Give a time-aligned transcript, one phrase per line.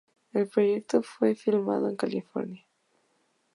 [0.33, 2.65] El proyecto fue filmado en California.